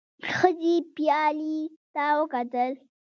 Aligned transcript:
ښځې 0.33 0.75
پيالې 0.95 1.57
ته 1.93 2.05
وکتل. 2.19 2.71